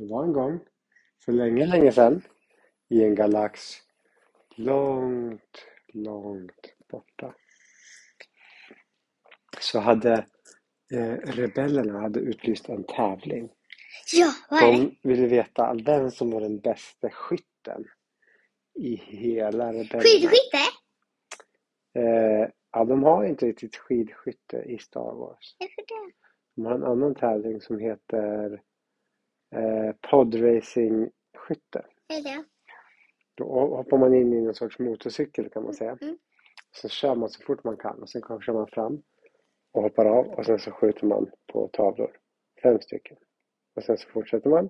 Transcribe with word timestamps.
Det 0.00 0.06
var 0.06 0.24
en 0.24 0.32
gång, 0.32 0.60
för 1.24 1.32
länge, 1.32 1.66
länge 1.66 1.92
sedan, 1.92 2.22
i 2.88 3.04
en 3.04 3.14
galax 3.14 3.76
långt, 4.56 5.66
långt 5.92 6.74
borta. 6.88 7.34
Så 9.60 9.78
hade 9.78 10.12
eh, 10.92 11.12
rebellerna 11.12 12.00
hade 12.00 12.20
utlyst 12.20 12.68
en 12.68 12.84
tävling. 12.84 13.50
Ja, 14.12 14.32
vad 14.50 14.62
är 14.62 14.72
det? 14.72 14.78
De 14.78 15.08
ville 15.08 15.26
veta 15.26 15.74
vem 15.86 16.10
som 16.10 16.30
var 16.30 16.40
den 16.40 16.58
bästa 16.58 17.10
skytten 17.10 17.84
i 18.74 18.94
hela 18.96 19.68
rebellerna. 19.68 20.02
Skidskytte? 20.02 20.58
Eh, 21.94 22.48
ja, 22.72 22.84
de 22.84 23.02
har 23.02 23.24
inte 23.24 23.46
riktigt 23.46 23.76
skidskytte 23.76 24.56
i 24.56 24.78
Star 24.78 25.14
Wars. 25.14 25.56
Varför 25.58 25.82
det? 25.88 26.12
De 26.54 26.66
har 26.66 26.74
en 26.74 26.84
annan 26.84 27.14
tävling 27.14 27.60
som 27.60 27.78
heter 27.78 28.62
eh, 29.54 29.94
podracingskytte. 30.10 31.84
Då 33.34 33.44
hoppar 33.76 33.98
man 33.98 34.14
in 34.14 34.32
i 34.32 34.40
någon 34.40 34.54
sorts 34.54 34.78
motorcykel 34.78 35.50
kan 35.50 35.62
man 35.64 35.74
säga. 35.74 35.98
Mm. 36.00 36.18
Så 36.70 36.88
kör 36.88 37.14
man 37.14 37.28
så 37.28 37.42
fort 37.42 37.64
man 37.64 37.76
kan 37.76 38.02
och 38.02 38.08
sen 38.10 38.22
kommer- 38.22 38.40
kör 38.40 38.52
man 38.52 38.66
fram 38.66 39.02
och 39.72 39.82
hoppar 39.82 40.04
av 40.06 40.26
och 40.26 40.46
sen 40.46 40.58
så 40.58 40.70
skjuter 40.70 41.06
man 41.06 41.30
på 41.52 41.68
tavlor. 41.72 42.16
Fem 42.62 42.80
stycken. 42.80 43.16
Och 43.76 43.82
sen 43.84 43.98
så 43.98 44.08
fortsätter 44.08 44.50
man 44.50 44.68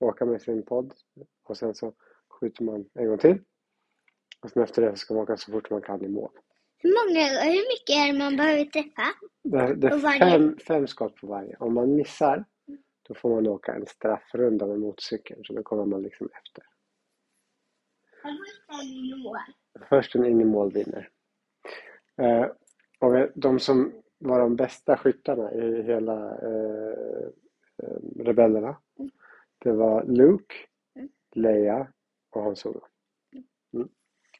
åka 0.00 0.24
med 0.24 0.42
sin 0.42 0.62
podd 0.64 0.92
och 1.44 1.56
sen 1.56 1.74
så 1.74 1.92
skjuter 2.40 2.64
man 2.64 2.84
en 2.94 3.06
gång 3.08 3.18
till. 3.18 3.38
Och 4.42 4.50
sen 4.50 4.62
efter 4.62 4.82
det 4.82 4.90
så 4.90 4.96
ska 4.96 5.14
man 5.14 5.22
åka 5.22 5.36
så 5.36 5.52
fort 5.52 5.70
man 5.70 5.82
kan 5.82 6.04
i 6.04 6.08
mål. 6.08 6.30
Hur 6.78 6.90
många, 6.90 7.26
hur 7.52 7.72
mycket 7.72 7.96
är 7.96 8.12
det 8.12 8.18
man 8.18 8.36
behöver 8.36 8.64
träffa? 8.64 9.02
Det, 9.44 9.74
det 9.74 9.86
är 9.88 10.18
fem, 10.18 10.58
fem 10.58 10.86
skott 10.86 11.16
på 11.16 11.26
varje. 11.26 11.56
Om 11.56 11.74
man 11.74 11.94
missar 11.96 12.44
då 13.02 13.14
får 13.14 13.30
man 13.34 13.46
åka 13.46 13.74
en 13.74 13.86
straffrunda 13.86 14.66
med 14.66 14.78
motorcykeln 14.78 15.44
så 15.44 15.52
då 15.52 15.62
kommer 15.62 15.84
man 15.84 16.02
liksom 16.02 16.28
efter. 16.32 16.64
Först 19.88 20.14
en 20.14 20.26
in 20.26 20.40
i 20.40 20.44
mål 20.44 20.72
vinner. 20.72 21.08
Eh, 22.16 22.46
och 22.98 23.28
de 23.34 23.60
som 23.60 23.92
var 24.18 24.40
de 24.40 24.56
bästa 24.56 24.96
skyttarna 24.96 25.52
i 25.52 25.82
hela 25.82 26.38
eh, 26.38 27.26
eh, 27.82 28.24
rebellerna. 28.24 28.76
Det 29.58 29.72
var 29.72 30.04
Luke, 30.04 30.54
Mm. 30.94 31.08
Leia 31.34 31.92
och 32.30 32.42
Han 32.42 32.56
Solo. 32.56 32.80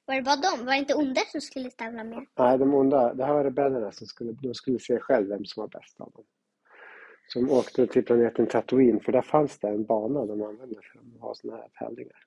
Var 0.07 0.15
det 0.15 0.23
bara 0.23 0.37
de? 0.37 0.65
Var 0.65 0.73
det 0.73 0.79
inte 0.79 0.95
onda 0.95 1.21
som 1.21 1.41
skulle 1.41 1.71
tävla 1.71 2.05
med? 2.05 2.27
Nej, 2.39 2.59
de 2.59 2.75
onda, 2.75 3.15
det 3.15 3.25
här 3.25 3.35
var 3.35 3.45
rebellerna 3.45 3.93
som 3.93 4.07
skulle, 4.07 4.33
de 4.33 4.55
skulle 4.55 4.79
se 4.79 4.99
själv 5.01 5.29
vem 5.29 5.45
som 5.45 5.61
var 5.61 5.69
bäst 5.69 6.01
av 6.01 6.11
dem. 6.11 6.25
De 7.35 7.51
åkte 7.51 7.87
till 7.87 8.05
planeten 8.05 8.47
Tatooine 8.47 9.01
för 9.01 9.13
där 9.13 9.23
fanns 9.23 9.59
det 9.59 9.69
en 9.69 9.85
bana 9.85 10.27
de 10.27 10.43
använde 10.43 10.81
för 10.83 10.99
att 10.99 11.21
ha 11.21 11.35
sådana 11.35 11.63
här 11.63 11.69
tävlingar. 11.79 12.25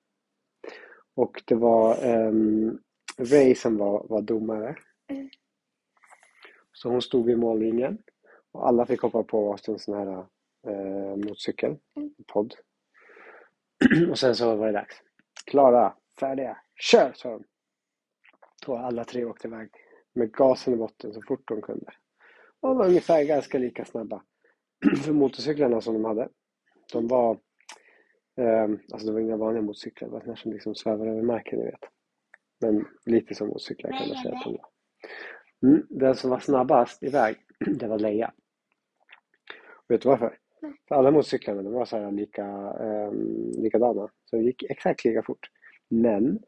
Och 1.16 1.44
det 1.46 1.56
var 1.56 2.06
um, 2.06 2.80
Ray 3.18 3.56
som 3.56 3.78
var, 3.78 4.06
var 4.10 4.22
domare. 4.22 4.76
Mm. 5.08 5.30
Så 6.72 6.90
hon 6.90 7.02
stod 7.02 7.26
vid 7.26 7.40
mållinjen 7.40 7.98
och 8.52 8.68
alla 8.68 8.86
fick 8.86 9.02
hoppa 9.02 9.24
på 9.24 9.46
varsin 9.46 9.80
sån 9.80 9.96
här 9.96 10.26
eh, 10.68 11.16
motorcykel, 11.16 11.78
Mm. 11.96 12.14
podd. 12.28 12.56
och 14.10 14.20
sen 14.20 14.36
så 14.36 14.56
var 14.56 14.66
det 14.66 14.72
dags. 14.74 14.96
Klara, 15.46 15.96
färdiga, 16.20 16.58
kör! 16.76 17.14
sa 17.16 17.30
de. 17.30 17.44
Och 18.68 18.80
alla 18.80 19.04
tre 19.04 19.26
åkte 19.26 19.48
iväg 19.48 19.70
med 20.14 20.32
gasen 20.32 20.74
i 20.74 20.78
botten 20.78 21.14
så 21.14 21.22
fort 21.22 21.48
de 21.48 21.62
kunde. 21.62 21.94
Och 22.60 22.70
de 22.70 22.78
var 22.78 22.88
ungefär 22.88 23.24
ganska 23.24 23.58
lika 23.58 23.86
snabba. 23.86 24.24
För 25.04 25.14
motorcyklarna 25.14 25.82
som 25.82 25.94
de 25.94 26.06
hade, 26.06 26.30
de 26.94 27.08
var 27.08 27.32
eh, 28.38 28.64
alltså 28.92 29.08
det 29.08 29.14
var 29.14 29.20
inga 29.20 29.38
vanliga 29.38 29.64
motorcyklar, 29.64 30.08
det 30.08 30.14
var 30.14 30.20
sådana 30.20 30.36
som 30.36 30.52
liksom 30.52 30.76
svävar 30.76 31.08
över 31.08 31.22
marken, 31.22 31.60
ni 31.60 31.66
vet. 31.66 31.90
Men 32.62 32.86
lite 33.06 33.36
som 33.36 33.48
motorcyklar 33.48 33.92
kan 33.92 34.08
man 34.08 34.18
säga 34.18 34.36
att 34.36 34.44
de 34.44 34.54
var. 34.54 34.70
Mm, 35.64 35.88
den 35.90 36.16
som 36.16 36.30
var 36.30 36.40
snabbast 36.40 37.04
iväg, 37.04 37.36
det 37.80 37.88
var 37.88 38.00
Leia. 38.00 38.34
Vet 39.88 40.02
du 40.02 40.10
varför? 40.10 40.38
För 40.88 40.96
alla 40.96 41.12
motorcyklarna 41.12 41.62
de 41.62 41.74
var 41.74 41.86
så 41.86 41.98
här 41.98 42.12
lika, 42.12 42.46
eh, 42.80 43.12
likadana, 43.62 44.10
så 44.26 44.36
det 44.36 44.44
gick 44.44 44.64
exakt 44.64 45.06
lika 45.06 45.24
fort. 45.24 45.50
Men 45.90 46.40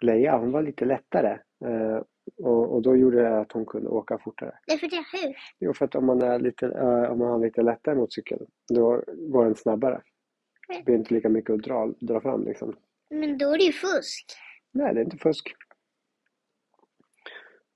Leia, 0.00 0.38
hon 0.38 0.52
var 0.52 0.62
lite 0.62 0.84
lättare 0.84 1.38
eh, 1.64 2.02
och, 2.36 2.74
och 2.74 2.82
då 2.82 2.96
gjorde 2.96 3.22
det 3.22 3.40
att 3.40 3.52
hon 3.52 3.66
kunde 3.66 3.88
åka 3.88 4.18
fortare. 4.18 4.58
Det 4.66 4.72
är 4.72 4.78
för 4.78 4.88
det, 4.88 5.04
hur? 5.12 5.36
Jo, 5.58 5.74
för 5.74 5.84
att 5.84 5.94
om 5.94 6.06
man, 6.06 6.22
är 6.22 6.38
lite, 6.38 6.66
eh, 6.66 7.12
om 7.12 7.18
man 7.18 7.28
har 7.28 7.38
lite 7.38 7.62
lättare 7.62 7.94
motorcykel, 7.94 8.46
då 8.68 9.02
går 9.06 9.44
den 9.44 9.54
snabbare. 9.54 10.02
Det 10.68 10.84
blir 10.84 10.94
inte 10.94 11.14
lika 11.14 11.28
mycket 11.28 11.54
att 11.54 11.62
dra, 11.62 11.94
dra 12.00 12.20
fram 12.20 12.44
liksom. 12.44 12.76
Men 13.10 13.38
då 13.38 13.52
är 13.52 13.58
det 13.58 13.64
ju 13.64 13.72
fusk. 13.72 14.26
Nej, 14.72 14.94
det 14.94 15.00
är 15.00 15.04
inte 15.04 15.16
fusk. 15.16 15.54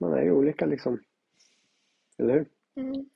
Man 0.01 0.13
är 0.13 0.23
ju 0.23 0.33
olika 0.33 0.67
liksom. 0.67 1.01
Eller 2.19 2.35
hur? 2.35 2.47
Mm. 2.77 3.07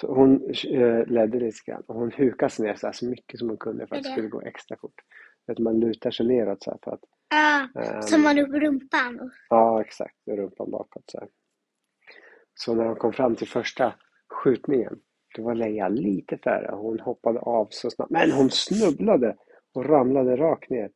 Så 0.00 0.14
hon 0.14 0.50
eh, 0.50 1.06
ledde 1.06 1.40
lite 1.40 1.58
grann 1.66 1.82
och 1.86 1.94
hon 1.94 2.12
hukade 2.12 2.50
sig 2.50 2.66
ner 2.66 2.74
så, 2.74 2.86
här 2.86 2.92
så 2.92 3.06
mycket 3.06 3.38
som 3.38 3.48
hon 3.48 3.58
kunde 3.58 3.86
för 3.86 3.96
att 3.96 4.02
det? 4.02 4.10
skulle 4.10 4.28
gå 4.28 4.40
extra 4.40 4.76
fort. 4.76 5.00
Att 5.46 5.58
man 5.58 5.80
lutar 5.80 6.10
sig 6.10 6.26
neråt 6.26 6.62
så 6.62 6.70
här 6.70 6.78
för 6.82 6.90
att... 6.90 7.04
Ja, 7.30 7.68
ehm, 7.82 8.02
som 8.02 8.22
man 8.22 8.38
upp 8.38 8.52
rumpan. 8.54 9.30
Ja, 9.48 9.80
exakt. 9.80 10.16
Rumpan 10.26 10.70
bakåt 10.70 11.04
så 11.06 11.18
här. 11.18 11.28
Så 12.54 12.74
när 12.74 12.84
de 12.84 12.96
kom 12.96 13.12
fram 13.12 13.36
till 13.36 13.48
första 13.48 13.94
skjutningen, 14.28 14.98
då 15.36 15.42
var 15.42 15.54
Leia 15.54 15.88
lite 15.88 16.38
färre. 16.38 16.74
Hon 16.74 17.00
hoppade 17.00 17.38
av 17.40 17.68
så 17.70 17.90
snabbt. 17.90 18.10
Men 18.10 18.30
hon 18.30 18.50
snubblade 18.50 19.36
och 19.74 19.84
ramlade 19.86 20.36
rakt 20.36 20.70
ner. 20.70 20.90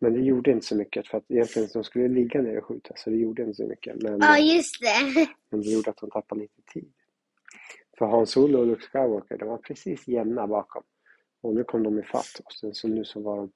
Men 0.00 0.12
det 0.12 0.20
gjorde 0.20 0.50
inte 0.50 0.66
så 0.66 0.76
mycket 0.76 1.08
för 1.08 1.18
att 1.18 1.30
egentligen 1.30 1.68
de 1.72 1.84
skulle 1.84 2.08
ligga 2.08 2.42
ner 2.42 2.58
och 2.58 2.64
skjuta 2.64 2.94
så 2.96 3.10
det 3.10 3.16
gjorde 3.16 3.42
inte 3.42 3.54
så 3.54 3.66
mycket. 3.66 4.02
Men, 4.02 4.18
Ja, 4.20 4.38
just 4.38 4.80
det. 4.80 5.26
men 5.50 5.60
det 5.60 5.70
gjorde 5.70 5.90
att 5.90 6.00
hon 6.00 6.10
tappade 6.10 6.40
lite 6.40 6.62
tid. 6.72 6.92
För 7.98 8.06
Hans 8.06 8.30
Solo 8.30 8.58
och 8.58 8.66
Luke 8.66 8.86
Skywalker, 8.86 9.38
de 9.38 9.48
var 9.48 9.58
precis 9.58 10.08
jämna 10.08 10.46
bakom. 10.46 10.82
Och 11.40 11.54
nu 11.54 11.64
kom 11.64 11.82
de 11.82 11.98
ifatt 11.98 12.40
och 12.44 12.52
sen, 12.52 12.74
så 12.74 12.88
nu 12.88 13.04
så 13.04 13.20
var 13.20 13.36
de 13.36 13.52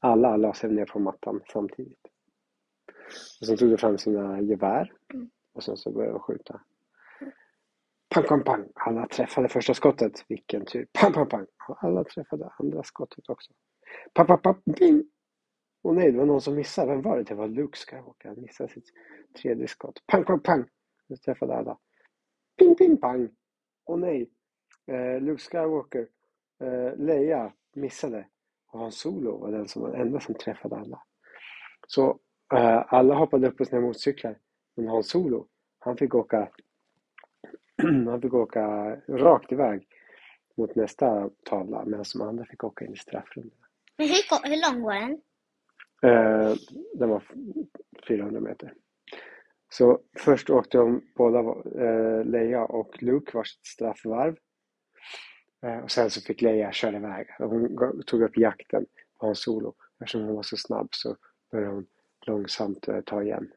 alla 0.00 0.36
la 0.36 0.54
sig 0.54 0.70
ner 0.70 0.84
på 0.86 0.98
mattan 0.98 1.40
samtidigt. 1.52 2.06
Och 3.40 3.46
sen 3.46 3.56
tog 3.56 3.70
de 3.70 3.78
fram 3.78 3.98
sina 3.98 4.40
gevär 4.40 4.92
Mm. 5.14 5.30
och 5.54 5.62
sen 5.62 5.76
så 5.76 5.90
började 5.92 6.12
de 6.12 6.20
skjuta. 6.20 6.60
Pang, 8.14 8.24
pang, 8.24 8.42
pang! 8.44 8.68
Alla 8.74 9.06
träffade 9.06 9.48
första 9.48 9.74
skottet. 9.74 10.24
Vilken 10.28 10.64
tur! 10.64 10.86
Pang, 10.92 11.12
pang, 11.12 11.28
pang! 11.28 11.46
Alla 11.78 12.04
träffade 12.04 12.50
andra 12.58 12.82
skottet 12.82 13.28
också. 13.28 13.52
Pang, 14.14 14.26
pang, 14.26 14.38
pang! 14.42 14.62
Bing! 14.64 15.04
Och 15.82 15.94
nej, 15.94 16.12
det 16.12 16.18
var 16.18 16.26
någon 16.26 16.40
som 16.40 16.54
missade. 16.54 16.92
Vem 16.92 17.02
var 17.02 17.16
det? 17.16 17.22
Det 17.22 17.34
var 17.34 17.48
Luke 17.48 17.78
Skywalker. 17.78 18.28
Han 18.28 18.40
missade 18.42 18.68
sitt 18.72 18.92
tredje 19.42 19.68
skott. 19.68 20.02
Pang, 20.06 20.24
pang, 20.24 20.40
pang! 20.40 20.68
Nu 21.08 21.16
träffade 21.16 21.54
alla. 21.54 21.78
Ping, 22.58 22.74
ping, 22.74 22.96
pang! 23.00 23.28
Och 23.84 23.98
nej, 23.98 24.30
eh, 24.86 25.20
Luke 25.20 25.42
Skywalker, 25.42 26.08
eh, 26.60 26.96
Leia 26.96 27.52
missade. 27.74 28.26
Och 28.76 28.82
Han 28.82 28.92
Solo 28.92 29.38
var 29.38 29.52
den 29.52 29.68
som 29.68 29.82
var 29.82 29.90
den 29.90 30.00
enda 30.00 30.20
som 30.20 30.34
träffade 30.34 30.76
alla. 30.76 31.02
Så 31.86 32.18
eh, 32.54 32.84
alla 32.94 33.14
hoppade 33.14 33.48
upp 33.48 33.56
på 33.56 33.64
sina 33.64 33.80
motorcyklar. 33.80 34.38
Men 34.76 34.88
Han 34.88 35.02
Solo, 35.02 35.46
han 35.78 35.96
fick 35.96 36.14
åka 36.14 36.48
han 38.06 38.20
fick 38.20 38.34
åka 38.34 38.96
rakt 39.08 39.52
iväg 39.52 39.88
mot 40.56 40.74
nästa 40.74 41.30
tavla 41.44 41.84
medan 41.84 42.04
de 42.14 42.22
andra 42.22 42.44
fick 42.44 42.64
åka 42.64 42.84
in 42.84 42.92
i 42.92 42.96
straffrundan. 42.96 43.58
Men 43.98 44.08
hur, 44.08 44.48
hur 44.48 44.72
lång 44.72 44.82
var 44.82 44.94
den? 44.94 45.20
Eh, 46.02 46.56
den 46.94 47.08
var 47.08 47.22
400 48.08 48.40
meter. 48.40 48.72
Så 49.68 50.00
först 50.18 50.50
åkte 50.50 50.78
de 50.78 51.02
båda, 51.14 51.38
eh, 51.84 52.24
Leia 52.24 52.64
och 52.64 53.02
Luke 53.02 53.36
varsitt 53.36 53.66
straffvarv. 53.66 54.36
Eh, 55.62 55.78
och 55.78 55.90
sen 55.90 56.10
så 56.10 56.20
fick 56.20 56.42
Leia 56.42 56.72
köra 56.72 56.96
iväg. 56.96 57.26
Hon 57.38 58.02
tog 58.06 58.22
upp 58.22 58.36
jakten 58.36 58.86
på 59.20 59.26
Hans 59.26 59.42
Solo. 59.42 59.74
Eftersom 60.00 60.24
hon 60.24 60.36
var 60.36 60.42
så 60.42 60.56
snabb 60.56 60.88
så 60.90 61.16
började 61.52 61.74
hon 61.74 61.86
långsamt 62.26 62.88
eh, 62.88 63.00
ta 63.00 63.22
igen. 63.22 63.52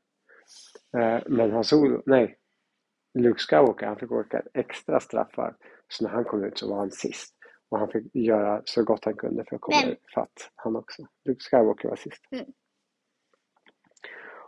Eh, 0.98 1.20
men 1.28 1.52
Hans 1.52 1.68
Solo, 1.70 2.04
nej. 2.06 2.38
Luke 3.14 3.40
Skywalker, 3.40 3.86
han 3.88 4.00
fick 4.00 4.12
åka 4.12 4.44
extra 4.54 5.00
straffvarv. 5.00 5.54
Så 5.88 6.04
när 6.04 6.12
han 6.12 6.24
kom 6.24 6.44
ut 6.44 6.58
så 6.58 6.70
var 6.70 6.78
han 6.78 6.92
sist. 6.92 7.36
Och 7.70 7.80
han 7.80 7.92
fick 7.92 8.16
göra 8.16 8.62
så 8.66 8.84
gott 8.84 9.06
han 9.06 9.16
kunde 9.16 9.46
för 9.46 9.56
att 9.56 9.62
komma 9.62 9.82
Vem? 9.86 9.96
ifatt 10.10 10.52
han 10.56 10.76
också. 10.76 11.08
Luke 11.26 11.44
Skywalker 11.44 11.90
var 11.90 11.96
sist. 11.96 12.24
Mm. 12.32 12.46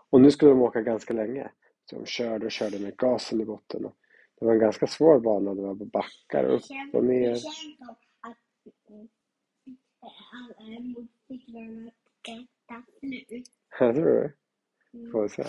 Och 0.09 0.21
nu 0.21 0.31
skulle 0.31 0.51
de 0.51 0.61
åka 0.61 0.81
ganska 0.81 1.13
länge. 1.13 1.51
Så 1.85 1.95
de 1.95 2.05
körde 2.05 2.45
och 2.45 2.51
körde 2.51 2.79
med 2.79 2.97
gasen 2.97 3.41
i 3.41 3.45
botten. 3.45 3.85
Och 3.85 3.95
det 4.41 4.45
var 4.45 4.53
en 4.53 4.59
ganska 4.59 4.87
svår 4.87 5.19
bana. 5.19 5.53
Det 5.53 5.61
var 5.61 5.75
backar 5.75 6.43
upp 6.43 6.63
och 6.93 7.03
ner. 7.03 7.37
Mm, 11.55 11.91
ta 12.67 12.83
slut. 12.99 13.47
Jag 13.79 13.95
tror 13.95 14.05
det. 14.05 14.33
Får 15.11 15.21
vi 15.21 15.29
se. 15.29 15.43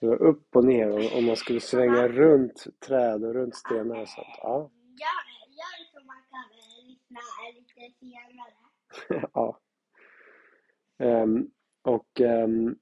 Det 0.00 0.06
var 0.06 0.22
upp 0.22 0.56
och 0.56 0.64
ner 0.64 0.90
och, 0.90 1.16
och 1.16 1.22
man 1.22 1.36
skulle 1.36 1.60
svänga 1.60 2.08
runt 2.08 2.80
träd 2.86 3.24
och 3.24 3.34
runt 3.34 3.54
stenar 3.54 4.00
och 4.00 4.08
sånt. 4.08 4.38
Ja, 4.42 4.70
Gör, 4.82 5.48
gör 5.50 5.84
så 5.92 6.06
man 6.06 6.22
kan 6.30 6.50
eh, 6.58 6.88
lyssna 6.88 7.20
lite 7.54 7.80
lite 7.80 7.98
senare. 7.98 9.30
ja. 9.34 9.60
Ehm, 10.98 11.50
och, 11.82 12.20
ehm, 12.20 12.76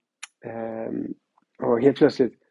ehm, 0.45 1.15
och 1.63 1.81
helt 1.81 1.97
plötsligt, 1.97 2.43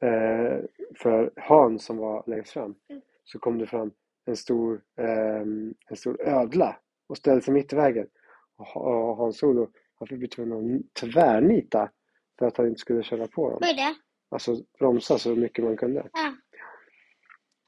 eh, 0.00 0.58
för 0.94 1.30
Han 1.36 1.78
som 1.78 1.96
var 1.96 2.24
längst 2.26 2.50
fram, 2.52 2.74
Mm. 2.88 3.02
så 3.24 3.38
kom 3.38 3.58
det 3.58 3.66
fram 3.66 3.90
en 4.24 4.36
stor, 4.36 4.82
ehm, 4.98 5.74
en 5.90 5.96
stor 5.96 6.20
ödla 6.22 6.76
och 7.08 7.16
ställde 7.16 7.42
sig 7.42 7.54
mitt 7.54 7.72
i 7.72 7.76
vägen. 7.76 8.08
Och, 8.56 8.66
Ha- 8.66 8.80
och 9.10 9.16
Hans 9.16 9.38
Solo, 9.38 9.68
han 9.94 10.08
fick 10.08 10.18
bli 10.18 10.28
tvungen 10.28 10.76
att 10.76 10.94
tvärnita 11.00 11.90
för 12.38 12.46
att 12.46 12.56
han 12.56 12.66
inte 12.66 12.80
skulle 12.80 13.02
köra 13.02 13.26
på 13.26 13.50
dem. 13.50 13.58
Vad 13.60 13.70
är 13.70 13.74
det? 13.74 13.94
Alltså 14.28 14.56
bromsa 14.78 15.18
så 15.18 15.34
mycket 15.36 15.64
man 15.64 15.76
kunde. 15.76 16.08
Ja. 16.12 16.32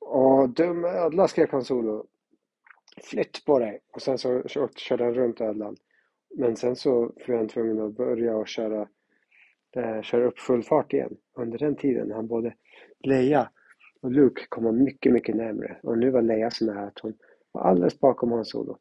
Åh, 0.00 0.48
dum 0.48 0.84
ödla, 0.84 1.28
skrek 1.28 1.52
han 1.52 1.64
Solo. 1.64 2.06
Flytt 3.02 3.44
på 3.44 3.58
dig! 3.58 3.80
Och 3.92 4.02
sen 4.02 4.18
så 4.18 4.42
kö- 4.48 4.68
körde 4.76 5.04
han 5.04 5.14
runt 5.14 5.40
ödlan. 5.40 5.76
Men 6.36 6.56
sen 6.56 6.76
så 6.76 7.00
var 7.28 7.36
han 7.36 7.48
tvungen 7.48 7.80
att 7.80 7.96
börja 7.96 8.36
och 8.36 8.48
köra, 8.48 8.88
eh, 9.76 10.02
köra 10.02 10.24
upp 10.26 10.38
full 10.38 10.62
fart 10.62 10.92
igen. 10.92 11.16
Under 11.36 11.58
den 11.58 11.76
tiden 11.76 12.10
han 12.12 12.26
både 12.26 12.54
Leia 13.04 13.50
och 14.00 14.12
Luke 14.12 14.46
kommer 14.48 14.72
mycket, 14.72 15.12
mycket 15.12 15.36
närmre. 15.36 15.80
Och 15.82 15.98
nu 15.98 16.10
var 16.10 16.22
Leia 16.22 16.50
så 16.50 16.66
nära 16.66 16.86
att 16.86 16.98
hon 16.98 17.14
var 17.52 17.62
alldeles 17.62 18.00
bakom 18.00 18.32
Han 18.32 18.44
Solo. 18.44 18.78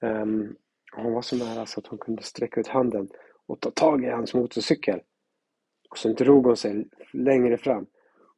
um, 0.00 0.56
hon 0.96 1.12
var 1.12 1.22
så 1.22 1.36
nära 1.36 1.66
så 1.66 1.80
att 1.80 1.86
hon 1.86 1.98
kunde 1.98 2.22
sträcka 2.22 2.60
ut 2.60 2.66
handen 2.66 3.08
och 3.46 3.60
ta 3.60 3.70
tag 3.70 4.04
i 4.04 4.08
hans 4.08 4.34
motorcykel. 4.34 5.00
Och 5.90 5.98
sen 5.98 6.14
drog 6.14 6.46
hon 6.46 6.56
sig 6.56 6.88
längre 7.12 7.58
fram. 7.58 7.86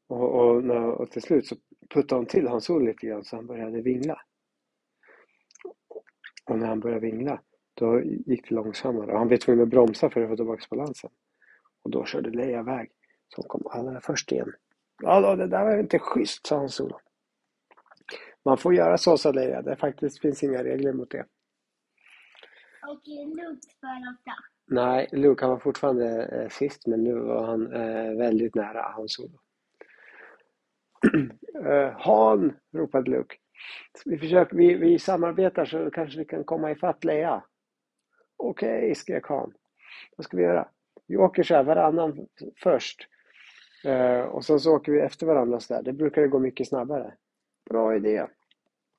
Och, 0.06 0.34
och, 0.34 0.64
när, 0.64 0.86
och 0.86 1.10
till 1.10 1.22
slut 1.22 1.46
så 1.46 1.56
puttade 1.94 2.18
hon 2.18 2.26
till 2.26 2.48
Hans 2.48 2.64
Solo 2.64 2.86
lite 2.86 3.06
grann 3.06 3.24
så 3.24 3.36
han 3.36 3.46
började 3.46 3.82
vingla. 3.82 4.20
Och 6.46 6.58
när 6.58 6.66
han 6.66 6.80
började 6.80 7.00
vingla, 7.00 7.42
då 7.74 8.00
gick 8.02 8.48
det 8.48 8.54
långsammare. 8.54 9.12
Och 9.12 9.18
han 9.18 9.28
blev 9.28 9.38
tvungen 9.38 9.62
att 9.62 9.68
bromsa 9.68 10.10
för 10.10 10.22
att 10.22 10.28
få 10.28 10.36
tillbaka 10.36 10.66
balansen. 10.70 11.10
Och 11.82 11.90
då 11.90 12.04
körde 12.04 12.30
Leia 12.30 12.60
iväg. 12.60 12.90
Hon 13.36 13.48
kom 13.48 13.66
allra 13.70 14.00
först 14.00 14.32
igen. 14.32 14.52
Ja, 15.02 15.36
det 15.36 15.46
där 15.46 15.64
var 15.64 15.78
inte 15.78 15.98
schysst, 15.98 16.46
sa 16.46 16.56
Hans 16.56 16.74
Solo. 16.74 17.00
Man 18.44 18.58
får 18.58 18.74
göra 18.74 18.98
så, 18.98 19.18
sa 19.18 19.32
Leia. 19.32 19.62
Det 19.62 19.76
faktiskt 19.76 20.20
finns 20.20 20.42
inga 20.42 20.64
regler 20.64 20.92
mot 20.92 21.10
det. 21.10 21.26
Och 22.86 23.00
Luke 23.06 23.68
för 23.80 24.12
ofta. 24.12 24.32
Nej, 24.66 25.08
Luke 25.12 25.44
han 25.44 25.50
var 25.50 25.58
fortfarande 25.58 26.26
eh, 26.26 26.48
sist, 26.48 26.86
men 26.86 27.04
nu 27.04 27.14
var 27.14 27.46
han 27.46 27.72
eh, 27.72 28.16
väldigt 28.16 28.54
nära 28.54 28.82
Hans 28.82 29.14
Solo. 29.14 29.38
eh, 31.70 31.90
Han, 31.98 32.56
ropade 32.72 33.10
Luke. 33.10 33.36
Vi, 34.04 34.18
försöker, 34.18 34.56
vi, 34.56 34.74
vi 34.74 34.98
samarbetar 34.98 35.64
så 35.64 35.90
kanske 35.90 36.18
vi 36.18 36.24
kan 36.24 36.44
komma 36.44 36.70
ifatt 36.70 37.04
Leia. 37.04 37.44
Okej, 38.36 38.94
skrek 38.94 39.26
Han. 39.26 39.52
Vad 40.16 40.24
ska 40.24 40.36
vi 40.36 40.42
göra? 40.42 40.68
Vi 41.06 41.16
åker 41.16 41.42
så 41.42 41.54
här 41.54 41.62
varannan 41.62 42.26
först. 42.62 43.08
Eh, 43.84 44.20
och 44.20 44.44
sen 44.44 44.60
så 44.60 44.76
åker 44.76 44.92
vi 44.92 45.00
efter 45.00 45.26
varandra 45.26 45.60
så 45.60 45.74
där. 45.74 45.82
Det 45.82 45.92
brukar 45.92 46.22
det 46.22 46.28
gå 46.28 46.38
mycket 46.38 46.68
snabbare. 46.68 47.14
Bra 47.70 47.96
idé. 47.96 48.26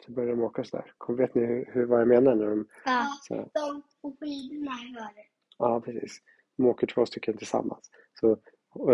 Så 0.06 0.12
börjar 0.12 0.30
de 0.30 0.44
åka 0.44 0.64
så 0.64 0.78
där. 0.78 0.94
Kom, 0.98 1.16
vet 1.16 1.36
ni 1.36 1.46
hur, 1.46 1.66
hur, 1.74 1.86
vad 1.86 2.02
jag 2.02 2.08
menar 2.08 2.36
när 2.36 2.46
de 2.48 2.68
Ja. 2.86 3.06
så 3.22 3.36
här. 3.36 3.50
De 3.54 3.82
på 4.02 4.16
skidorna 4.20 4.72
före. 4.72 5.26
Ja, 5.58 5.82
precis. 5.82 6.22
De 6.58 6.66
åker 6.66 6.88
två 6.88 7.06
stycken 7.06 7.38
tillsammans. 7.38 7.92
Så 8.20 8.38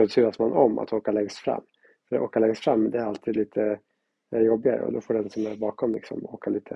turas 0.08 0.40
man 0.40 0.52
om 0.54 0.80
att 0.80 0.94
åka 0.94 1.12
längst 1.12 1.38
fram. 1.38 1.64
För 2.10 2.16
att 2.16 2.22
åka 2.22 2.40
längst 2.40 2.64
fram, 2.64 2.92
det 2.92 2.98
är 2.98 3.04
alltid 3.04 3.36
lite 3.36 3.80
eh, 4.36 4.42
jobbigare 4.42 4.82
och 4.82 4.94
då 4.94 5.02
får 5.02 5.14
den 5.14 5.30
som 5.30 5.46
är 5.46 5.56
bakom 5.56 5.94
liksom 5.94 6.26
åka 6.26 6.50
lite... 6.50 6.76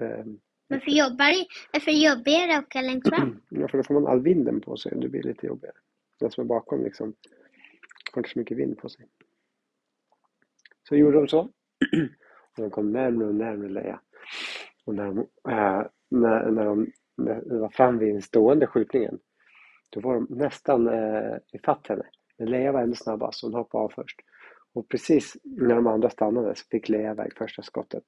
Eh, 0.00 0.24
Varför 0.68 0.90
jobbar? 0.90 1.32
Varför 1.72 1.90
jobbar 1.90 2.46
det 2.48 2.56
att 2.58 2.64
åka 2.64 2.80
längst 2.80 3.08
fram? 3.08 3.40
ja, 3.50 3.68
för 3.68 3.78
då 3.78 3.84
får 3.84 3.94
man 3.94 4.06
all 4.06 4.20
vinden 4.22 4.60
på 4.60 4.76
sig 4.76 4.92
och 4.92 5.00
det 5.00 5.08
blir 5.08 5.22
lite 5.22 5.46
jobbigare. 5.46 5.76
Den 6.20 6.30
som 6.30 6.44
är 6.44 6.48
bakom 6.48 6.84
liksom 6.84 7.14
har 8.12 8.20
inte 8.20 8.30
så 8.30 8.38
mycket 8.38 8.58
vind 8.58 8.78
på 8.78 8.88
sig. 8.88 9.08
Så 10.88 10.96
gjorde 10.96 11.16
de 11.16 11.28
så. 11.28 11.40
Och 11.40 12.56
de 12.56 12.70
kom 12.70 12.92
närmare 12.92 13.28
och 13.28 13.34
närmare 13.34 13.68
Leia. 13.68 14.00
Och 14.84 14.94
när 14.94 15.04
de, 15.06 15.18
äh, 15.48 15.86
när, 16.10 16.50
när 16.50 16.64
de 16.64 16.92
när 17.16 17.40
de 17.40 17.58
var 17.58 17.68
fram 17.68 17.98
vid 17.98 18.14
den 18.14 18.22
stående 18.22 18.66
skjutningen 18.66 19.18
då 19.90 20.00
var 20.00 20.14
de 20.14 20.26
nästan 20.30 20.88
äh, 20.88 21.36
ifatt 21.52 21.86
henne. 21.86 22.06
Men 22.38 22.50
Leia 22.50 22.72
var 22.72 22.80
ändå 22.80 22.94
snabbast 22.94 23.42
hon 23.42 23.54
hoppade 23.54 23.84
av 23.84 23.88
först. 23.88 24.20
Och 24.74 24.88
precis 24.88 25.36
när 25.44 25.74
de 25.74 25.86
andra 25.86 26.10
stannade 26.10 26.54
så 26.54 26.64
fick 26.70 26.88
Leia 26.88 27.10
iväg 27.10 27.36
första 27.36 27.62
skottet. 27.62 28.04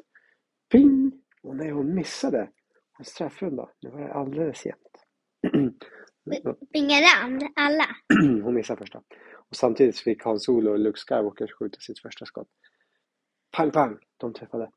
Ping! 0.73 1.13
Och 1.43 1.57
nej, 1.57 1.71
hon 1.71 1.95
missade 1.95 2.49
en 2.99 3.05
straffrunda. 3.05 3.69
Nu 3.83 3.91
var 3.91 4.01
det 4.01 4.13
alldeles 4.13 4.67
jämnt. 4.67 5.05
Springade 6.69 7.07
andra, 7.23 7.49
alla? 7.57 7.87
hon 8.45 8.55
missade 8.55 8.79
första. 8.79 9.03
Och 9.53 9.57
samtidigt 9.57 9.99
fick 9.99 10.25
Han 10.25 10.41
Solo 10.41 10.71
och 10.71 10.79
Luke 10.79 10.99
Skywalker 10.99 11.47
skjuta 11.59 11.81
sitt 11.81 11.99
första 11.99 12.27
skott. 12.27 12.49
Pang, 13.57 13.71
pang! 13.71 13.99
De 14.17 14.33
träffade. 14.33 14.71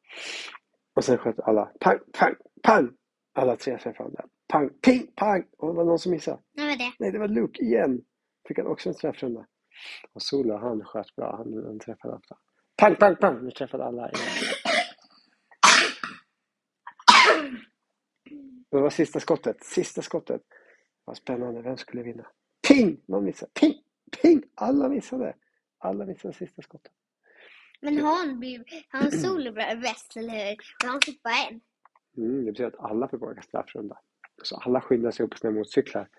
Och 0.95 1.03
sen 1.03 1.17
sköt 1.17 1.39
alla. 1.39 1.65
Pang, 1.79 1.99
pang, 2.13 2.35
pang! 2.63 2.97
Alla 3.33 3.55
tre 3.55 3.77
träffade. 3.77 4.25
Pang, 4.47 4.69
ping, 4.69 5.07
pang! 5.15 5.45
Och 5.57 5.67
det 5.67 5.73
var 5.73 5.85
någon 5.85 5.99
som 5.99 6.11
missade. 6.11 6.39
Vad 6.53 6.67
var 6.67 6.77
det? 6.77 6.91
Nej, 6.99 7.11
det 7.11 7.19
var 7.19 7.27
Luke 7.27 7.63
igen. 7.63 8.01
Fick 8.47 8.57
han 8.57 8.67
också 8.67 8.89
en 8.89 8.95
träffrunda. 8.95 9.47
Och 10.13 10.21
Solo, 10.21 10.57
han 10.57 10.83
sköt 10.83 11.15
bra. 11.15 11.35
Han, 11.37 11.63
han 11.65 11.79
träffade 11.79 12.13
ofta. 12.13 12.37
Pang, 12.77 12.95
pang, 12.95 13.15
pang! 13.15 13.43
Nu 13.43 13.51
träffade 13.51 13.85
alla 13.85 14.09
igen. 14.09 14.29
Det 18.71 18.81
var 18.81 18.89
sista 18.89 19.19
skottet. 19.19 19.63
Sista 19.63 20.01
skottet. 20.01 20.41
Vad 21.05 21.17
spännande. 21.17 21.61
Vem 21.61 21.77
skulle 21.77 22.03
vinna? 22.03 22.27
Ping! 22.67 23.01
Någon 23.07 23.25
missade. 23.25 23.51
Ping! 23.59 23.84
Ping! 24.21 24.43
Alla 24.55 24.89
missade. 24.89 25.35
Alla 25.77 26.05
missade 26.05 26.33
sista 26.33 26.61
skottet. 26.61 26.91
Men 27.81 27.97
han 27.97 28.39
blev, 28.39 28.63
han 28.89 29.11
solo 29.21 29.51
blev 29.51 29.81
bäst, 29.81 30.17
eller 30.17 30.29
hur? 30.29 30.57
Men 30.83 30.91
han 30.91 31.01
fick 31.05 31.23
bara 31.23 31.33
en. 31.49 31.61
Mm, 32.17 32.45
det 32.45 32.51
betyder 32.51 32.67
att 32.67 32.91
alla 32.91 33.07
fick 33.07 33.21
åka 33.21 33.41
straffrunda. 33.41 33.97
Så 34.43 34.57
alla 34.57 34.81
skyndade 34.81 35.11
sig 35.11 35.25
upp 35.25 35.31
på 35.31 35.37
sina 35.37 35.53
motorcyklar 35.53 36.09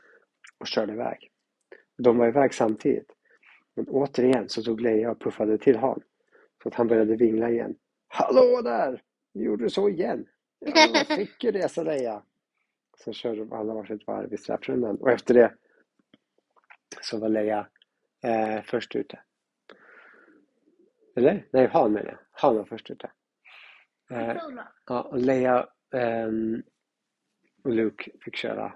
och 0.58 0.66
körde 0.66 0.92
iväg. 0.92 1.30
De 1.98 2.18
var 2.18 2.28
iväg 2.28 2.54
samtidigt. 2.54 3.12
Men 3.74 3.88
återigen 3.88 4.48
så 4.48 4.62
tog 4.62 4.80
Leia 4.80 5.10
och 5.10 5.20
puffade 5.20 5.58
till 5.58 5.76
Han. 5.76 6.02
Så 6.62 6.68
att 6.68 6.74
han 6.74 6.88
började 6.88 7.16
vingla 7.16 7.50
igen. 7.50 7.76
Hallå 8.08 8.62
där! 8.62 9.02
Vi 9.32 9.44
gjorde 9.44 9.70
så 9.70 9.88
igen! 9.88 10.26
Ja, 10.58 11.04
fick 11.16 11.44
ju 11.44 11.52
det, 11.52 11.68
sa 11.68 11.82
Leia. 11.82 12.22
Så 12.98 13.12
körde 13.12 13.38
de 13.38 13.52
alla 13.52 13.74
varsitt 13.74 14.06
varv 14.06 14.34
i 14.34 14.36
straffrundan. 14.36 14.96
Och 14.96 15.10
efter 15.10 15.34
det 15.34 15.55
så 17.00 17.19
var 17.19 17.28
Leia 17.28 17.69
eh, 18.23 18.63
först 18.63 18.96
ute. 18.96 19.20
Eller? 21.17 21.46
Nej, 21.53 21.67
Han 21.73 21.93
menar 21.93 22.11
jag. 22.11 22.19
Han 22.31 22.56
var 22.56 22.65
först 22.65 22.91
ute. 22.91 23.11
Eh. 24.11 24.37
Ja, 24.87 25.03
och 25.03 25.19
Leia 25.19 25.69
ehm, 25.94 26.63
och 27.65 27.70
Luke 27.70 28.11
fick 28.25 28.37
köra 28.37 28.73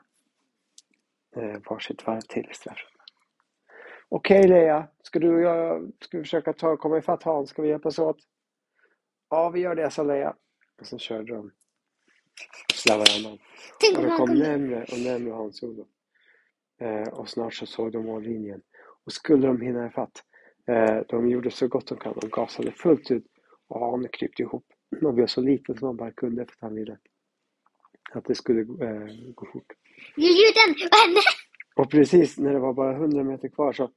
eh, 1.36 1.60
varsitt 1.70 2.06
varv 2.06 2.20
till 2.20 2.50
i 2.50 2.54
straffrundan. 2.54 3.06
Okej 4.08 4.48
Leia, 4.48 4.88
ska 5.02 5.18
du 5.18 5.34
och 5.34 5.40
jag 5.40 5.92
ska 6.00 6.18
vi 6.18 6.24
försöka 6.24 6.52
ta, 6.52 6.76
komma 6.76 6.98
ifatt 6.98 7.22
Hans? 7.22 7.50
Ska 7.50 7.62
vi 7.62 7.68
hjälpas 7.68 7.98
åt? 7.98 8.16
Ja, 9.28 9.50
vi 9.50 9.60
gör 9.60 9.74
det, 9.74 9.90
sa 9.90 10.02
Leia. 10.02 10.34
Och 10.80 10.86
så 10.86 10.98
körde 10.98 11.34
de. 11.34 11.52
Slav 12.74 12.98
varannan. 12.98 13.38
Tänk 13.80 13.98
Och 13.98 14.04
de 14.04 14.08
han 14.08 14.18
kom 14.18 14.34
närmre 14.34 14.82
och 14.82 14.98
närmre 14.98 15.32
Hans 15.32 15.58
Solo. 15.58 15.86
Eh, 16.80 17.08
och 17.08 17.28
snart 17.28 17.54
så 17.54 17.66
såg 17.66 17.92
de 17.92 18.04
mållinjen. 18.04 18.62
Och 19.06 19.12
skulle 19.12 19.46
de 19.46 19.60
hinna 19.60 19.86
ifatt, 19.86 20.24
eh, 20.66 21.00
de 21.08 21.28
gjorde 21.28 21.50
så 21.50 21.68
gott 21.68 21.86
de 21.86 21.98
kan. 21.98 22.14
De 22.20 22.28
gasade 22.28 22.72
fullt 22.72 23.10
ut 23.10 23.26
och 23.68 23.80
Han 23.90 24.08
krypte 24.12 24.42
ihop. 24.42 24.64
Och 25.02 25.14
blev 25.14 25.26
så 25.26 25.40
liten 25.40 25.78
som 25.78 25.86
han 25.86 25.96
bara 25.96 26.10
kunde 26.12 26.44
för 26.46 26.52
att 26.52 26.60
han 26.60 26.74
ville 26.74 26.98
att 28.12 28.24
det 28.24 28.34
skulle 28.34 28.60
eh, 28.60 29.32
gå 29.34 29.46
fort. 29.52 29.72
Ljuden! 30.16 30.88
Vad 30.90 31.00
hände? 31.00 31.20
Och 31.76 31.90
precis 31.90 32.38
när 32.38 32.52
det 32.52 32.58
var 32.58 32.72
bara 32.72 32.96
100 32.96 33.24
meter 33.24 33.48
kvar 33.48 33.72
så 33.72 33.90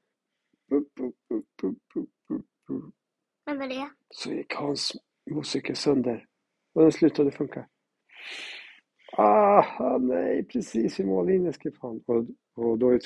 Vad 3.45 3.57
var 3.57 3.67
det? 3.67 3.89
så 4.10 4.31
gick 4.31 4.53
Hans 4.53 4.93
motorcykel 5.31 5.75
sönder 5.75 6.25
och 6.74 6.81
den 6.81 6.91
slutade 6.91 7.31
funka. 7.31 7.67
Ah, 9.17 9.98
nej, 9.98 10.43
precis 10.43 11.00
vid 11.00 11.07
mållinjen 11.07 11.53
skrev 11.53 11.74
han. 11.81 12.01
Och, 12.05 12.25
och 12.55 12.77
då 12.77 13.00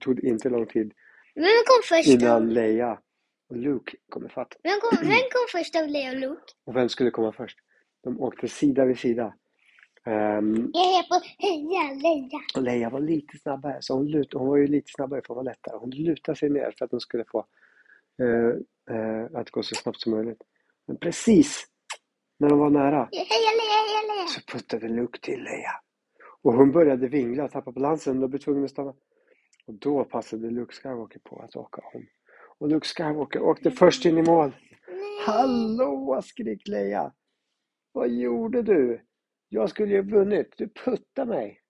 tog 0.00 0.16
det 0.16 0.26
inte 0.28 0.48
lång 0.50 0.66
tid 0.66 0.92
Vem 1.38 1.62
kom 1.66 1.82
först 1.84 2.08
innan. 2.08 2.54
Leia 2.54 2.98
och 3.50 3.56
Luke 3.56 3.96
kom 4.08 4.26
ifatt. 4.26 4.56
Vem 4.62 4.80
kom, 4.80 4.98
vem 5.08 5.10
kom 5.34 5.46
först 5.52 5.76
av 5.76 5.86
Leo 5.88 6.10
och 6.12 6.16
Luke? 6.20 6.42
Och 6.66 6.76
vem 6.76 6.88
skulle 6.88 7.10
komma 7.10 7.32
först? 7.32 7.58
De 8.04 8.20
åkte 8.20 8.48
sida 8.48 8.84
vid 8.84 8.98
sida. 8.98 9.34
Ehm, 10.06 10.70
Jag 10.74 10.98
är 10.98 11.08
på 11.08 11.20
Heja 11.38 11.94
Leia. 12.02 12.40
och 12.56 12.62
Leia 12.62 12.90
var 12.90 13.00
lite 13.00 13.38
snabbare, 13.38 13.76
så 13.80 13.94
hon, 13.94 14.06
lut, 14.06 14.32
hon 14.34 14.48
var 14.48 14.56
ju 14.56 14.66
lite 14.66 14.92
snabbare 14.96 15.20
för 15.26 15.32
att 15.34 15.36
vara 15.36 15.42
lättare. 15.52 15.76
Hon 15.78 15.90
lutade 15.90 16.38
sig 16.38 16.50
ner 16.50 16.74
för 16.78 16.84
att 16.84 16.90
hon 16.90 17.00
skulle 17.00 17.24
få 17.32 17.46
eh, 18.22 18.96
eh, 18.96 19.26
att 19.40 19.50
gå 19.50 19.62
så 19.62 19.74
snabbt 19.74 20.00
som 20.00 20.12
möjligt. 20.12 20.42
Men 20.86 20.96
precis 20.98 21.66
när 22.38 22.48
de 22.48 22.58
var 22.58 22.70
nära, 22.70 23.08
Heja 23.12 23.24
Leia, 23.58 23.78
heja 23.78 24.14
Leia! 24.14 24.26
så 24.26 24.40
puttade 24.52 24.88
Luke 24.88 25.18
till 25.22 25.42
Leia. 25.42 25.72
Och 26.42 26.52
hon 26.54 26.72
började 26.72 27.08
vingla 27.08 27.44
och 27.44 27.50
tappa 27.50 27.72
balansen 27.72 28.22
och 28.22 28.30
blev 28.30 28.40
tvungen 28.40 28.64
att 28.64 28.70
stanna. 28.70 28.94
Och 29.68 29.74
då 29.74 30.04
passade 30.04 30.50
Luke 30.50 30.74
Skywalker 30.74 31.18
på 31.18 31.40
att 31.40 31.56
åka 31.56 31.82
om. 31.94 32.06
Och 32.58 32.68
Luke 32.68 32.86
Skywalker 32.86 33.42
åkte 33.42 33.70
först 33.70 34.04
in 34.04 34.18
i 34.18 34.22
mål. 34.22 34.52
Nej. 34.88 34.98
Hallå, 35.26 36.20
skrek 36.24 36.68
Leia. 36.68 37.12
Vad 37.92 38.10
gjorde 38.10 38.62
du? 38.62 39.00
Jag 39.48 39.70
skulle 39.70 39.94
ju 39.94 40.02
ha 40.02 40.18
vunnit. 40.18 40.54
Du 40.56 40.68
puttade 40.68 41.30
mig. 41.30 41.60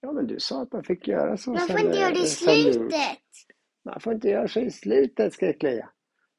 Ja, 0.00 0.12
men 0.12 0.26
du 0.26 0.40
sa 0.40 0.62
att 0.62 0.72
man 0.72 0.84
fick 0.84 1.08
göra 1.08 1.36
så. 1.36 1.50
Man 1.50 1.68
får 1.68 1.80
inte 1.80 1.98
göra 1.98 2.14
det 2.14 2.20
i 2.20 2.26
slutet. 2.26 3.18
Man 3.84 4.00
får 4.00 4.12
inte 4.12 4.28
göra 4.28 4.48
så 4.48 4.60
i 4.60 4.70
slutet, 4.70 5.32
skrek 5.32 5.62
Leia. 5.62 5.90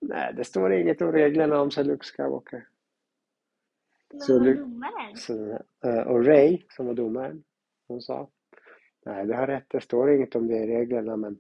Nej, 0.01 0.33
det 0.33 0.43
står 0.43 0.74
inget 0.74 1.01
om 1.01 1.12
reglerna 1.12 1.62
om, 1.62 1.71
sa 1.71 1.83
Luke 1.83 2.05
Skywalker. 2.05 2.67
Så 4.19 4.39
var 4.39 4.53
domaren? 4.53 5.15
Så, 5.15 5.51
eh, 5.86 6.07
och 6.07 6.25
Ray, 6.25 6.62
som 6.69 6.86
var 6.86 6.93
domaren, 6.93 7.43
hon 7.88 8.01
sa 8.01 8.29
Nej, 9.05 9.25
du 9.25 9.34
har 9.34 9.48
rätt, 9.48 9.65
det 9.67 9.81
står 9.81 10.12
inget 10.12 10.36
om 10.36 10.48
det 10.48 10.58
i 10.58 10.67
reglerna, 10.67 11.15
men 11.17 11.39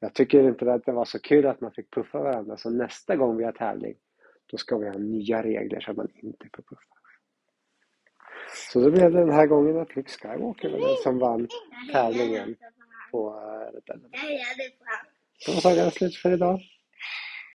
jag 0.00 0.14
tycker 0.14 0.48
inte 0.48 0.72
att 0.72 0.84
det 0.84 0.92
var 0.92 1.04
så 1.04 1.18
kul 1.18 1.46
att 1.46 1.60
man 1.60 1.72
fick 1.72 1.90
puffa 1.90 2.18
varandra. 2.18 2.56
Så 2.56 2.70
nästa 2.70 3.16
gång 3.16 3.36
vi 3.36 3.44
har 3.44 3.52
tävling, 3.52 3.94
då 4.46 4.56
ska 4.56 4.78
vi 4.78 4.88
ha 4.88 4.98
nya 4.98 5.42
regler 5.42 5.80
så 5.80 5.90
att 5.90 5.96
man 5.96 6.08
inte 6.14 6.46
får 6.56 6.62
puffa. 6.62 6.94
Så 8.70 8.80
då 8.80 8.90
blev 8.90 9.12
det 9.12 9.18
den 9.18 9.30
här 9.32 9.46
gången 9.46 9.78
att 9.78 9.96
Luke 9.96 10.10
Skywalker 10.10 10.70
var 10.70 10.78
den 10.78 10.96
som 11.02 11.18
vann 11.18 11.48
tävlingen 11.92 12.56
på... 13.10 13.40
eh. 13.84 13.96
Så 15.38 15.52
var 15.52 15.60
sagan 15.60 15.90
slut 15.90 16.16
för 16.16 16.32
idag. 16.32 16.60